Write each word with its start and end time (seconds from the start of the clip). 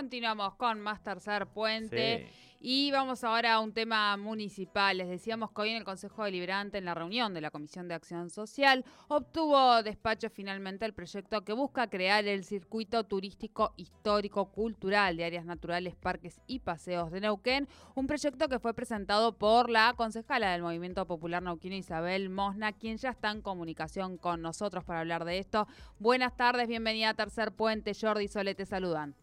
Continuamos 0.00 0.54
con 0.54 0.80
más 0.80 1.02
tercer 1.02 1.46
puente. 1.46 2.32
Y 2.58 2.90
vamos 2.90 3.22
ahora 3.22 3.52
a 3.52 3.60
un 3.60 3.74
tema 3.74 4.16
municipal. 4.16 4.96
Les 4.96 5.10
decíamos 5.10 5.50
que 5.50 5.60
hoy 5.60 5.70
en 5.70 5.76
el 5.76 5.84
Consejo 5.84 6.24
Deliberante, 6.24 6.78
en 6.78 6.86
la 6.86 6.94
reunión 6.94 7.34
de 7.34 7.42
la 7.42 7.50
Comisión 7.50 7.86
de 7.86 7.92
Acción 7.92 8.30
Social, 8.30 8.82
obtuvo 9.08 9.82
despacho 9.82 10.30
finalmente 10.30 10.86
el 10.86 10.94
proyecto 10.94 11.42
que 11.42 11.52
busca 11.52 11.90
crear 11.90 12.26
el 12.26 12.44
circuito 12.44 13.04
turístico 13.04 13.74
histórico 13.76 14.46
cultural 14.46 15.18
de 15.18 15.26
áreas 15.26 15.44
naturales, 15.44 15.96
parques 15.96 16.40
y 16.46 16.60
paseos 16.60 17.10
de 17.10 17.20
Neuquén. 17.20 17.68
Un 17.94 18.06
proyecto 18.06 18.48
que 18.48 18.58
fue 18.58 18.72
presentado 18.72 19.36
por 19.36 19.68
la 19.68 19.92
concejala 19.98 20.52
del 20.52 20.62
Movimiento 20.62 21.06
Popular 21.06 21.42
Neuquino, 21.42 21.76
Isabel 21.76 22.30
Mosna, 22.30 22.72
quien 22.72 22.96
ya 22.96 23.10
está 23.10 23.30
en 23.32 23.42
comunicación 23.42 24.16
con 24.16 24.40
nosotros 24.40 24.82
para 24.82 25.00
hablar 25.00 25.26
de 25.26 25.38
esto. 25.38 25.68
Buenas 25.98 26.34
tardes, 26.38 26.68
bienvenida 26.68 27.10
a 27.10 27.14
Tercer 27.14 27.52
Puente. 27.52 27.92
Jordi 27.94 28.24
y 28.24 28.28
Sole 28.28 28.54
te 28.54 28.64
saludan. 28.64 29.14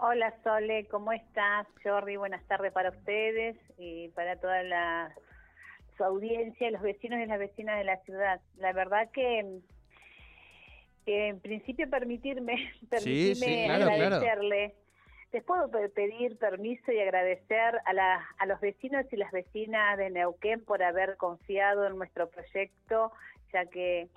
Hola 0.00 0.32
Sole, 0.44 0.86
¿cómo 0.86 1.10
estás? 1.10 1.66
Jordi, 1.82 2.14
buenas 2.14 2.46
tardes 2.46 2.72
para 2.72 2.90
ustedes 2.90 3.56
y 3.78 4.06
para 4.10 4.36
toda 4.36 4.62
la 4.62 5.12
su 5.96 6.04
audiencia, 6.04 6.70
los 6.70 6.82
vecinos 6.82 7.18
y 7.18 7.26
las 7.26 7.40
vecinas 7.40 7.78
de 7.78 7.82
la 7.82 7.96
ciudad. 8.04 8.40
La 8.58 8.72
verdad 8.72 9.10
que, 9.10 9.60
en 11.04 11.40
principio 11.40 11.90
permitirme, 11.90 12.72
permitirme 12.90 13.68
agradecerle. 13.68 14.74
Les 15.32 15.42
puedo 15.42 15.68
pedir 15.68 16.38
permiso 16.38 16.92
y 16.92 17.00
agradecer 17.00 17.80
a, 17.84 17.92
la, 17.92 18.24
a 18.38 18.46
los 18.46 18.60
vecinos 18.60 19.04
y 19.10 19.16
las 19.16 19.32
vecinas 19.32 19.98
de 19.98 20.10
Neuquén 20.10 20.64
por 20.64 20.80
haber 20.80 21.16
confiado 21.16 21.84
en 21.88 21.98
nuestro 21.98 22.30
proyecto, 22.30 23.10
ya 23.52 23.66
que 23.66 24.08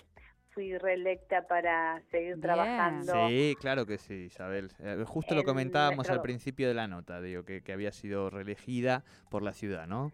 fui 0.54 0.78
reelecta 0.78 1.48
para 1.48 2.02
seguir 2.12 2.40
trabajando. 2.40 3.28
Sí, 3.28 3.56
claro 3.60 3.86
que 3.86 3.98
sí, 3.98 4.26
Isabel. 4.26 4.72
Eh, 4.80 5.04
justo 5.06 5.36
lo 5.36 5.44
comentábamos 5.44 6.10
al 6.10 6.22
principio 6.22 6.68
de 6.68 6.74
la 6.74 6.88
nota, 6.88 7.22
digo, 7.22 7.44
que, 7.44 7.62
que 7.62 7.74
había 7.74 7.92
sido 7.92 8.30
reelegida 8.30 9.04
por 9.30 9.44
la 9.44 9.54
ciudad, 9.54 9.88
¿no? 9.88 10.12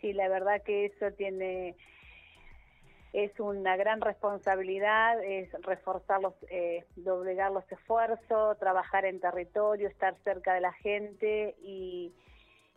Sí, 0.00 0.12
la 0.12 0.28
verdad 0.28 0.62
que 0.62 0.86
eso 0.86 1.12
tiene 1.12 1.76
es 3.12 3.38
una 3.40 3.76
gran 3.76 4.00
responsabilidad, 4.00 5.22
es 5.24 5.50
reforzar 5.62 6.20
los, 6.20 6.34
eh, 6.48 6.84
doblegar 6.96 7.50
los 7.50 7.70
esfuerzos, 7.70 8.58
trabajar 8.58 9.04
en 9.04 9.20
territorio, 9.20 9.88
estar 9.88 10.14
cerca 10.22 10.54
de 10.54 10.60
la 10.60 10.72
gente 10.74 11.56
y, 11.60 12.12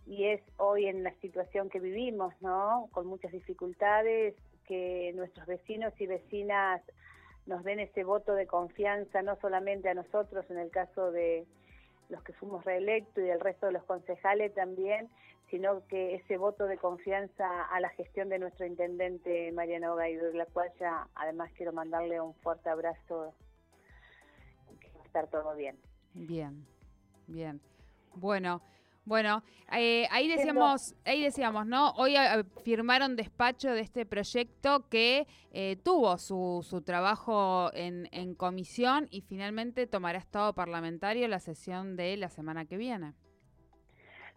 y 0.07 0.25
es 0.25 0.41
hoy 0.57 0.87
en 0.87 1.03
la 1.03 1.13
situación 1.21 1.69
que 1.69 1.79
vivimos, 1.79 2.33
¿no? 2.41 2.89
Con 2.91 3.05
muchas 3.05 3.31
dificultades, 3.31 4.33
que 4.67 5.11
nuestros 5.15 5.45
vecinos 5.45 5.93
y 5.99 6.07
vecinas 6.07 6.81
nos 7.45 7.63
den 7.63 7.79
ese 7.79 8.03
voto 8.03 8.33
de 8.33 8.47
confianza, 8.47 9.21
no 9.21 9.35
solamente 9.37 9.89
a 9.89 9.93
nosotros 9.93 10.49
en 10.49 10.57
el 10.59 10.71
caso 10.71 11.11
de 11.11 11.45
los 12.09 12.23
que 12.23 12.33
fuimos 12.33 12.63
reelectos 12.63 13.23
y 13.23 13.29
el 13.29 13.39
resto 13.39 13.65
de 13.65 13.73
los 13.73 13.83
concejales 13.83 14.53
también, 14.53 15.09
sino 15.49 15.85
que 15.87 16.15
ese 16.15 16.37
voto 16.37 16.65
de 16.65 16.77
confianza 16.77 17.63
a 17.65 17.79
la 17.79 17.89
gestión 17.89 18.29
de 18.29 18.39
nuestro 18.39 18.65
intendente 18.65 19.51
Mariano 19.51 19.95
Gaido, 19.95 20.27
de 20.27 20.33
la 20.33 20.45
cual 20.45 20.71
ya 20.79 21.07
además 21.15 21.51
quiero 21.55 21.73
mandarle 21.73 22.19
un 22.19 22.33
fuerte 22.35 22.69
abrazo, 22.69 23.33
que 24.79 24.89
va 24.93 25.01
a 25.01 25.05
estar 25.05 25.27
todo 25.27 25.55
bien. 25.55 25.77
Bien, 26.13 26.65
bien. 27.27 27.61
Bueno, 28.15 28.61
bueno, 29.05 29.43
eh, 29.75 30.07
ahí 30.11 30.27
decíamos, 30.27 30.95
ahí 31.05 31.21
decíamos, 31.21 31.65
¿no? 31.65 31.91
Hoy 31.91 32.15
eh, 32.15 32.43
firmaron 32.63 33.15
despacho 33.15 33.71
de 33.71 33.81
este 33.81 34.05
proyecto 34.05 34.87
que 34.89 35.27
eh, 35.51 35.77
tuvo 35.83 36.17
su, 36.17 36.65
su 36.67 36.81
trabajo 36.81 37.69
en, 37.73 38.07
en, 38.11 38.33
comisión 38.33 39.07
y 39.11 39.21
finalmente 39.21 39.87
tomará 39.87 40.19
estado 40.19 40.53
parlamentario 40.53 41.27
la 41.27 41.39
sesión 41.39 41.97
de 41.97 42.15
la 42.17 42.29
semana 42.29 42.65
que 42.65 42.77
viene. 42.77 43.13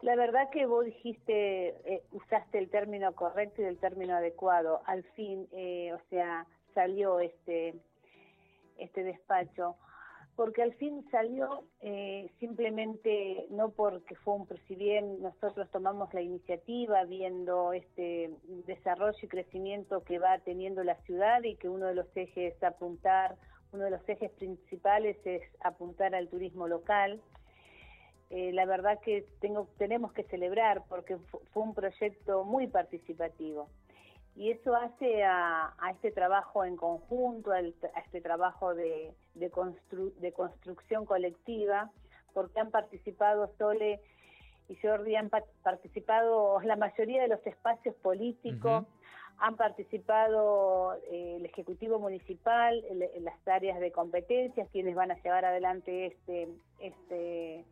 La 0.03 0.17
verdad 0.17 0.51
que 0.51 0.67
vos 0.67 0.85
dijiste, 0.85 2.03
usaste 2.13 2.59
el 2.59 2.69
término 2.69 3.15
correcto 3.15 3.63
y 3.63 3.65
el 3.65 3.79
término 3.79 4.17
adecuado. 4.17 4.83
Al 4.85 5.05
fin, 5.15 5.49
o 5.95 5.99
sea, 6.11 6.47
salió 6.75 7.19
este 7.21 7.75
este 8.79 9.05
despacho 9.05 9.77
porque 10.37 10.63
al 10.63 10.75
fin 10.75 11.03
salió 11.11 11.65
eh, 11.81 12.31
simplemente 12.39 13.47
no 13.51 13.71
porque 13.71 14.15
fue 14.17 14.35
un, 14.35 14.47
si 14.69 14.75
bien 14.75 15.23
nosotros 15.23 15.69
tomamos 15.71 16.13
la 16.13 16.21
iniciativa 16.21 17.05
viendo 17.05 17.73
este 17.73 18.31
desarrollo 18.67 19.17
y 19.21 19.29
crecimiento 19.29 20.05
que 20.05 20.19
va 20.19 20.39
teniendo 20.41 20.85
la 20.85 20.97
ciudad 21.03 21.43
y 21.43 21.57
que 21.57 21.71
uno 21.71 21.87
de 21.87 21.95
los 21.95 22.07
ejes 22.15 22.55
es 22.55 22.63
apuntar, 22.63 23.37
uno 23.73 23.85
de 23.85 23.91
los 23.91 24.07
ejes 24.09 24.31
principales 24.33 25.17
es 25.25 25.43
apuntar 25.61 26.15
al 26.15 26.29
turismo 26.29 26.69
local. 26.69 27.21
Eh, 28.29 28.53
la 28.53 28.67
verdad 28.67 29.01
que 29.01 29.25
tengo, 29.41 29.69
tenemos 29.79 30.13
que 30.13 30.25
celebrar 30.25 30.83
porque 30.89 31.17
fue 31.53 31.63
un 31.63 31.75
proyecto 31.75 32.45
muy 32.45 32.67
participativo 32.67 33.69
y 34.37 34.51
eso 34.51 34.77
hace 34.77 35.25
a, 35.25 35.75
este 35.93 36.11
trabajo 36.11 36.65
en 36.65 36.77
conjunto, 36.77 37.53
a 37.53 37.61
este 37.61 38.21
trabajo 38.21 38.75
de, 38.75 39.15
de, 39.35 40.33
construcción 40.33 41.07
colectiva, 41.07 41.91
porque 42.35 42.61
han 42.61 42.71
participado 42.71 43.51
Sole 43.57 43.99
y 44.69 44.77
Jordi, 44.77 45.17
han 45.17 45.31
participado 45.63 46.61
la 46.61 46.77
mayoría 46.77 47.23
de 47.23 47.29
los 47.29 47.45
espacios 47.47 47.95
políticos, 47.97 48.85
han 49.39 49.57
participado 49.57 50.95
eh, 51.11 51.37
el 51.37 51.47
Ejecutivo 51.47 51.99
Municipal, 51.99 52.85
en 52.91 53.25
las 53.25 53.49
áreas 53.49 53.81
de 53.81 53.91
competencias, 53.91 54.69
quienes 54.71 54.95
van 54.95 55.13
a 55.13 55.23
llevar 55.23 55.47
adelante 55.47 56.07
este, 56.07 56.49
este, 56.81 57.65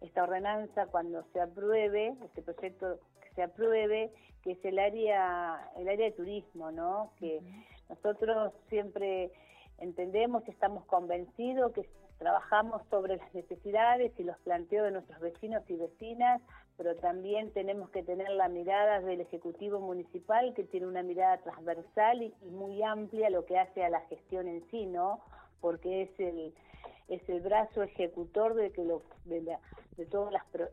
esta 0.00 0.22
ordenanza 0.22 0.86
cuando 0.86 1.24
se 1.32 1.40
apruebe, 1.40 2.14
este 2.24 2.42
proyecto 2.42 2.98
se 3.34 3.42
apruebe, 3.42 4.10
que 4.42 4.52
es 4.52 4.64
el 4.64 4.78
área, 4.78 5.70
el 5.76 5.88
área 5.88 6.06
de 6.06 6.12
turismo, 6.12 6.70
¿no? 6.70 7.12
Que 7.18 7.40
nosotros 7.88 8.52
siempre 8.68 9.30
entendemos, 9.78 10.46
estamos 10.48 10.84
convencidos 10.86 11.72
que 11.72 11.88
trabajamos 12.18 12.82
sobre 12.90 13.16
las 13.16 13.34
necesidades 13.34 14.12
y 14.18 14.24
los 14.24 14.38
planteos 14.40 14.84
de 14.84 14.90
nuestros 14.92 15.20
vecinos 15.20 15.62
y 15.68 15.76
vecinas, 15.76 16.42
pero 16.76 16.94
también 16.96 17.50
tenemos 17.52 17.90
que 17.90 18.02
tener 18.02 18.28
la 18.30 18.48
mirada 18.48 19.00
del 19.00 19.22
Ejecutivo 19.22 19.80
Municipal, 19.80 20.52
que 20.54 20.64
tiene 20.64 20.86
una 20.86 21.02
mirada 21.02 21.38
transversal 21.38 22.22
y, 22.22 22.34
muy 22.50 22.82
amplia 22.82 23.30
lo 23.30 23.46
que 23.46 23.58
hace 23.58 23.84
a 23.84 23.90
la 23.90 24.00
gestión 24.02 24.48
en 24.48 24.62
sí, 24.70 24.86
¿no? 24.86 25.20
Porque 25.60 26.02
es 26.02 26.20
el, 26.20 26.54
es 27.10 27.28
el 27.28 27.40
brazo 27.40 27.82
ejecutor 27.82 28.54
de, 28.54 28.70
que 28.70 28.84
lo, 28.84 29.02
de, 29.24 29.56
de 29.96 30.06
todos 30.06 30.32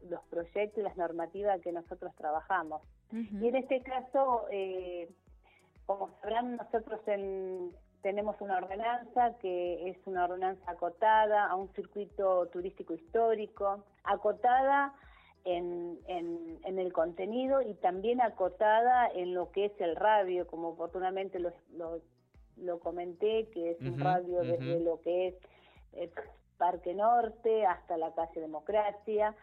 los 0.09 0.21
proyectos 0.29 0.77
y 0.77 0.81
las 0.81 0.95
normativas 0.95 1.59
que 1.61 1.71
nosotros 1.71 2.13
trabajamos. 2.15 2.81
Y 3.11 3.47
en 3.47 3.55
este 3.55 3.81
caso, 3.81 4.45
eh, 4.51 5.09
como 5.85 6.09
sabrán, 6.21 6.57
nosotros 6.57 7.01
tenemos 8.01 8.35
una 8.39 8.57
ordenanza 8.57 9.37
que 9.39 9.89
es 9.89 9.97
una 10.05 10.25
ordenanza 10.25 10.71
acotada 10.71 11.47
a 11.47 11.55
un 11.55 11.73
circuito 11.73 12.47
turístico 12.47 12.93
histórico, 12.93 13.83
acotada 14.03 14.93
en, 15.45 15.97
en, 16.07 16.79
el 16.79 16.91
contenido 16.91 17.61
y 17.61 17.73
también 17.75 18.21
acotada 18.21 19.07
en 19.07 19.33
lo 19.33 19.51
que 19.51 19.65
es 19.65 19.71
el 19.79 19.95
radio, 19.95 20.45
como 20.45 20.69
oportunamente 20.69 21.39
lo, 21.39 21.51
lo, 22.57 22.79
comenté, 22.79 23.47
que 23.53 23.71
es 23.71 23.81
un 23.81 23.99
radio 23.99 24.41
desde 24.41 24.81
lo 24.81 25.01
que 25.01 25.29
es 25.29 25.35
eh, 25.97 26.11
Parque 26.57 26.93
Norte 26.93 27.65
hasta 27.65 27.97
la 27.97 28.13
calle 28.13 28.41
Democracia. 28.41 29.35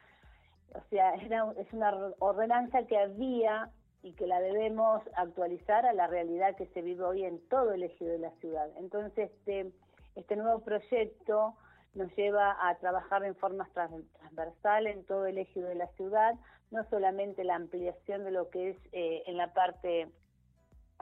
O 0.75 0.81
sea, 0.91 1.15
es 1.15 1.73
una 1.73 1.95
ordenanza 2.19 2.85
que 2.87 2.99
había 2.99 3.71
y 4.03 4.13
que 4.13 4.27
la 4.27 4.41
debemos 4.41 5.03
actualizar 5.17 5.87
a 5.87 5.93
la 5.93 6.07
realidad 6.07 6.57
que 6.57 6.67
se 6.67 6.83
vive 6.83 7.05
hoy 7.05 7.25
en 7.25 7.41
todo 7.49 7.73
el 7.73 7.85
eje 7.85 8.05
de 8.05 8.19
la 8.19 8.31
ciudad. 8.33 8.69
Entonces, 8.79 9.31
este, 9.31 9.73
este 10.15 10.37
nuevo 10.37 10.61
proyecto 10.61 11.55
nos 11.95 12.15
lleva 12.17 12.57
a 12.69 12.75
trabajar 12.77 13.25
en 13.25 13.35
forma 13.37 13.69
transversal 13.73 14.87
en 14.87 15.05
todo 15.05 15.27
el 15.27 15.39
eje 15.39 15.63
de 15.63 15.75
la 15.75 15.87
ciudad, 15.97 16.35
no 16.71 16.85
solamente 16.91 17.45
la 17.45 17.55
ampliación 17.55 18.25
de 18.25 18.31
lo 18.33 18.51
que 18.51 18.71
es 18.71 18.77
eh, 18.93 19.23
en 19.27 19.37
la 19.37 19.55
parte 19.55 20.09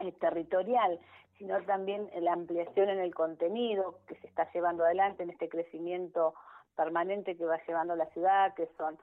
eh, 0.01 0.13
territorial, 0.21 1.01
sino 1.39 1.61
también 1.65 2.11
la 2.21 2.33
ampliación 2.33 2.89
en 2.89 3.01
el 3.01 3.15
contenido 3.15 3.99
que 4.07 4.15
se 4.17 4.27
está 4.27 4.51
llevando 4.53 4.85
adelante 4.85 5.23
en 5.23 5.31
este 5.31 5.49
crecimiento 5.49 6.35
permanente 6.77 7.37
que 7.37 7.45
va 7.45 7.61
llevando 7.67 7.97
la 7.97 8.07
ciudad, 8.07 8.55
que 8.55 8.69
son 8.77 8.99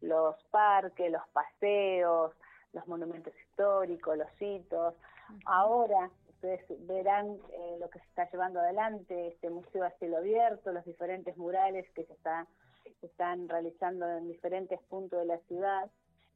los 0.00 0.36
parques, 0.50 1.10
los 1.10 1.26
paseos, 1.28 2.32
los 2.72 2.86
monumentos 2.86 3.32
históricos, 3.46 4.18
los 4.18 4.28
hitos. 4.40 4.94
Ahora 5.46 6.10
ustedes 6.28 6.60
verán 6.86 7.38
eh, 7.52 7.76
lo 7.80 7.88
que 7.88 8.00
se 8.00 8.04
está 8.06 8.30
llevando 8.30 8.60
adelante, 8.60 9.28
este 9.28 9.48
museo 9.48 9.84
a 9.84 9.90
cielo 9.92 10.18
abierto, 10.18 10.72
los 10.72 10.84
diferentes 10.84 11.36
murales 11.36 11.88
que 11.94 12.04
se 12.04 12.12
están 12.12 12.46
se 13.00 13.06
están 13.06 13.48
realizando 13.48 14.08
en 14.08 14.28
diferentes 14.28 14.80
puntos 14.88 15.20
de 15.20 15.26
la 15.26 15.38
ciudad, 15.40 15.90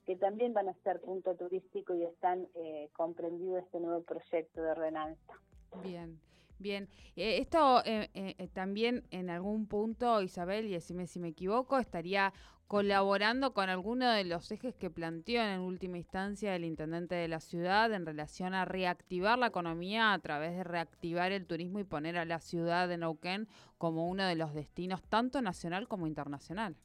que 0.09 0.17
también 0.17 0.55
van 0.55 0.71
a 0.71 0.75
ser 0.85 1.03
punto 1.03 1.35
turístico 1.35 1.95
y 1.95 2.03
están 2.03 2.49
eh, 2.55 2.89
comprendidos 2.95 3.63
este 3.63 3.79
nuevo 3.79 4.03
proyecto 4.05 4.63
de 4.63 4.71
ordenanza. 4.71 5.35
Bien. 5.83 6.19
Bien, 6.59 6.89
eh, 7.15 7.39
esto 7.39 7.83
eh, 7.85 8.09
eh, 8.15 8.49
también 8.55 9.05
en 9.11 9.29
algún 9.29 9.67
punto, 9.67 10.23
Isabel, 10.23 10.65
y 10.65 10.73
decime 10.73 11.07
si 11.07 11.21
me 11.21 11.29
equivoco, 11.29 11.79
estaría 11.79 12.33
colaborando 12.67 13.53
con 13.53 13.69
alguno 13.69 14.11
de 14.11 14.25
los 14.25 14.51
ejes 14.51 14.75
que 14.75 14.91
planteó 14.91 15.43
en 15.43 15.61
última 15.61 15.99
instancia 15.99 16.57
el 16.57 16.65
intendente 16.65 17.15
de 17.15 17.29
la 17.29 17.41
ciudad 17.41 17.93
en 17.93 18.07
relación 18.07 18.55
a 18.55 18.65
reactivar 18.65 19.39
la 19.39 19.49
economía 19.49 20.15
a 20.15 20.19
través 20.19 20.57
de 20.57 20.65
reactivar 20.65 21.33
el 21.33 21.47
turismo 21.47 21.81
y 21.81 21.85
poner 21.85 22.17
a 22.17 22.25
la 22.25 22.41
ciudad 22.41 22.89
de 22.89 22.97
Neuquén 22.97 23.47
como 23.77 24.09
uno 24.09 24.25
de 24.27 24.35
los 24.35 24.53
destinos 24.55 25.03
tanto 25.05 25.43
nacional 25.43 25.87
como 25.87 26.07
internacional. 26.07 26.77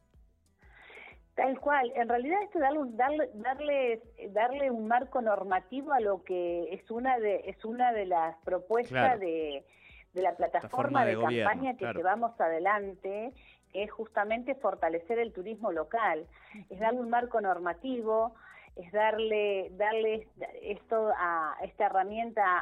Tal 1.35 1.59
cual, 1.59 1.91
en 1.95 2.07
realidad 2.07 2.43
es 2.43 2.53
darle, 2.59 3.29
darle, 3.33 4.01
darle, 4.29 4.69
un 4.69 4.87
marco 4.87 5.19
normativo 5.19 5.91
a 5.91 5.99
lo 5.99 6.23
que 6.23 6.71
es 6.71 6.91
una 6.91 7.17
de, 7.17 7.41
es 7.47 7.65
una 7.65 7.91
de 7.91 8.05
las 8.05 8.37
propuestas 8.43 9.19
de, 9.19 9.65
de, 10.13 10.21
la 10.21 10.35
plataforma 10.35 11.05
de, 11.05 11.13
campaña 11.19 11.75
que 11.75 11.91
llevamos 11.91 12.39
adelante, 12.39 13.33
que 13.71 13.83
es 13.83 13.91
justamente 13.91 14.53
fortalecer 14.53 15.17
el 15.17 15.33
turismo 15.33 15.71
local, 15.71 16.27
es 16.69 16.79
darle 16.79 16.99
un 16.99 17.09
marco 17.09 17.41
normativo, 17.41 18.35
es 18.75 18.91
darle, 18.91 19.71
darle 19.71 20.27
esto 20.61 21.11
a 21.17 21.55
esta 21.63 21.87
herramienta 21.87 22.59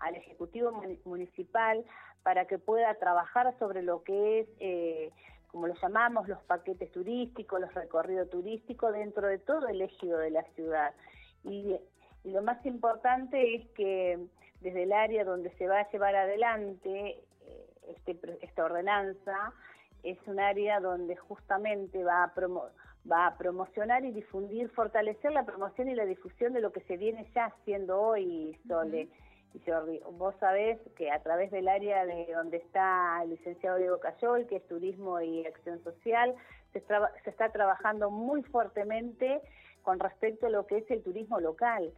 al 0.00 0.16
Ejecutivo 0.16 0.72
Municipal 1.04 1.84
para 2.24 2.46
que 2.46 2.58
pueda 2.58 2.94
trabajar 2.94 3.54
sobre 3.60 3.82
lo 3.82 4.02
que 4.02 4.40
es 4.40 4.48
eh, 4.58 5.10
como 5.48 5.66
lo 5.66 5.74
llamamos, 5.74 6.28
los 6.28 6.42
paquetes 6.44 6.90
turísticos, 6.92 7.60
los 7.60 7.72
recorridos 7.74 8.30
turísticos 8.30 8.92
dentro 8.92 9.26
de 9.26 9.38
todo 9.38 9.68
el 9.68 9.82
ejido 9.82 10.18
de 10.18 10.30
la 10.30 10.44
ciudad. 10.54 10.94
Y, 11.44 11.76
lo 12.24 12.42
más 12.42 12.64
importante 12.66 13.54
es 13.54 13.68
que 13.70 14.18
desde 14.60 14.82
el 14.82 14.92
área 14.92 15.24
donde 15.24 15.50
se 15.56 15.66
va 15.66 15.80
a 15.80 15.90
llevar 15.90 16.14
adelante 16.16 17.22
eh, 17.46 17.70
este, 17.86 18.18
esta 18.42 18.64
ordenanza, 18.64 19.54
es 20.02 20.18
un 20.26 20.38
área 20.38 20.80
donde 20.80 21.16
justamente 21.16 22.02
va 22.04 22.24
a, 22.24 22.32
va 23.10 23.26
a 23.28 23.38
promocionar 23.38 24.04
y 24.04 24.10
difundir, 24.10 24.68
fortalecer 24.70 25.32
la 25.32 25.44
promoción 25.44 25.88
y 25.88 25.94
la 25.94 26.04
difusión 26.04 26.52
de 26.52 26.60
lo 26.60 26.72
que 26.72 26.80
se 26.82 26.96
viene 26.96 27.26
ya 27.34 27.46
haciendo 27.46 28.00
hoy, 28.00 28.58
Sole. 28.66 29.08
Jordi, 29.66 30.00
vos 30.12 30.34
sabés 30.40 30.78
que 30.96 31.10
a 31.10 31.22
través 31.22 31.50
del 31.50 31.68
área 31.68 32.04
de 32.06 32.26
donde 32.34 32.58
está 32.58 33.20
el 33.22 33.30
licenciado 33.30 33.78
Diego 33.78 33.98
Cayol, 34.00 34.46
que 34.46 34.56
es 34.56 34.66
Turismo 34.68 35.20
y 35.20 35.46
Acción 35.46 35.82
Social, 35.82 36.34
se, 36.72 36.80
se 36.80 37.30
está 37.30 37.50
trabajando 37.50 38.10
muy 38.10 38.42
fuertemente 38.42 39.40
con 39.82 39.98
respecto 39.98 40.46
a 40.46 40.50
lo 40.50 40.66
que 40.66 40.78
es 40.78 40.90
el 40.90 41.02
turismo 41.02 41.40
local. 41.40 41.92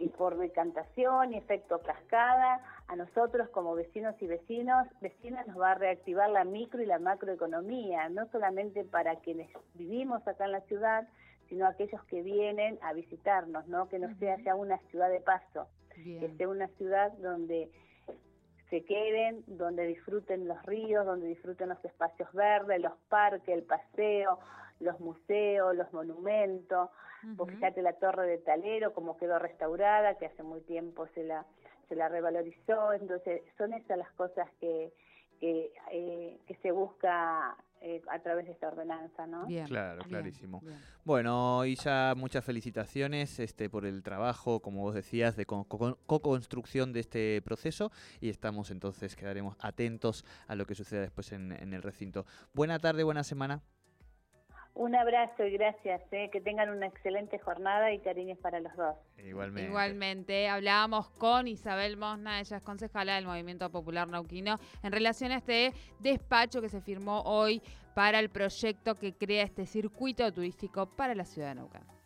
Y 0.00 0.08
por 0.08 0.38
decantación 0.38 1.32
y 1.32 1.38
efecto 1.38 1.80
cascada, 1.80 2.60
a 2.86 2.94
nosotros 2.94 3.48
como 3.50 3.74
vecinos 3.74 4.14
y 4.20 4.28
vecinos, 4.28 4.86
vecinas 5.00 5.46
nos 5.48 5.60
va 5.60 5.72
a 5.72 5.74
reactivar 5.74 6.30
la 6.30 6.44
micro 6.44 6.80
y 6.80 6.86
la 6.86 7.00
macroeconomía, 7.00 8.08
no 8.08 8.28
solamente 8.30 8.84
para 8.84 9.16
quienes 9.16 9.48
vivimos 9.74 10.26
acá 10.26 10.44
en 10.44 10.52
la 10.52 10.60
ciudad, 10.62 11.08
sino 11.48 11.66
aquellos 11.66 12.02
que 12.04 12.22
vienen 12.22 12.78
a 12.82 12.92
visitarnos, 12.92 13.66
¿no? 13.66 13.88
Que 13.88 13.98
no 13.98 14.14
sea 14.18 14.36
ya 14.42 14.54
una 14.54 14.78
ciudad 14.90 15.10
de 15.10 15.20
paso, 15.20 15.66
que 16.04 16.32
sea 16.36 16.48
una 16.48 16.68
ciudad 16.68 17.12
donde 17.18 17.70
se 18.70 18.84
queden, 18.84 19.44
donde 19.46 19.86
disfruten 19.86 20.46
los 20.46 20.62
ríos, 20.64 21.06
donde 21.06 21.26
disfruten 21.28 21.70
los 21.70 21.84
espacios 21.84 22.30
verdes, 22.32 22.80
los 22.80 22.92
parques, 23.08 23.48
el 23.48 23.62
paseo, 23.62 24.38
los 24.80 24.98
museos, 25.00 25.74
los 25.74 25.92
monumentos. 25.92 26.90
Uh 27.36 27.46
fíjate 27.46 27.82
la 27.82 27.94
torre 27.94 28.26
de 28.28 28.38
Talero, 28.38 28.92
como 28.92 29.16
quedó 29.16 29.40
restaurada, 29.40 30.14
que 30.18 30.26
hace 30.26 30.44
muy 30.44 30.60
tiempo 30.60 31.08
se 31.14 31.24
la 31.24 31.44
se 31.88 31.96
la 31.96 32.08
revalorizó. 32.08 32.92
Entonces, 32.92 33.42
son 33.56 33.72
esas 33.72 33.98
las 33.98 34.10
cosas 34.12 34.48
que, 34.60 34.92
que, 35.40 35.72
eh, 35.90 36.38
que 36.46 36.54
se 36.56 36.70
busca 36.70 37.56
eh, 37.98 38.02
a 38.10 38.18
través 38.20 38.46
de 38.46 38.52
esta 38.52 38.68
ordenanza, 38.68 39.26
¿no? 39.26 39.46
claro, 39.66 40.02
clarísimo. 40.04 40.62
Bueno, 41.04 41.64
Isa, 41.64 42.14
muchas 42.16 42.44
felicitaciones 42.44 43.38
este, 43.40 43.68
por 43.68 43.84
el 43.84 44.02
trabajo, 44.02 44.60
como 44.60 44.82
vos 44.82 44.94
decías, 44.94 45.36
de 45.36 45.46
co-construcción 45.46 46.92
de 46.92 47.00
este 47.00 47.42
proceso 47.42 47.90
y 48.20 48.28
estamos 48.28 48.70
entonces, 48.70 49.16
quedaremos 49.16 49.56
atentos 49.60 50.24
a 50.46 50.54
lo 50.54 50.66
que 50.66 50.74
suceda 50.74 51.02
después 51.02 51.32
en 51.32 51.52
el 51.52 51.82
recinto. 51.82 52.26
Buena 52.52 52.78
tarde, 52.78 53.04
buena 53.04 53.24
semana. 53.24 53.62
Un 54.78 54.94
abrazo 54.94 55.44
y 55.44 55.50
gracias. 55.50 56.00
Eh, 56.12 56.30
que 56.30 56.40
tengan 56.40 56.70
una 56.70 56.86
excelente 56.86 57.40
jornada 57.40 57.92
y 57.92 57.98
cariños 57.98 58.38
para 58.38 58.60
los 58.60 58.72
dos. 58.76 58.94
Igualmente. 59.16 59.68
Igualmente. 59.68 60.48
Hablábamos 60.48 61.10
con 61.10 61.48
Isabel 61.48 61.96
Mosna, 61.96 62.38
ella 62.38 62.58
es 62.58 62.62
concejala 62.62 63.16
del 63.16 63.26
Movimiento 63.26 63.68
Popular 63.72 64.06
Nauquino, 64.06 64.60
en 64.84 64.92
relación 64.92 65.32
a 65.32 65.38
este 65.38 65.72
despacho 65.98 66.60
que 66.60 66.68
se 66.68 66.80
firmó 66.80 67.22
hoy 67.22 67.60
para 67.98 68.20
el 68.20 68.30
proyecto 68.30 68.94
que 68.94 69.12
crea 69.14 69.42
este 69.42 69.66
circuito 69.66 70.32
turístico 70.32 70.86
para 70.86 71.16
la 71.16 71.24
ciudad 71.24 71.48
de 71.48 71.54
Nauquén. 71.56 71.97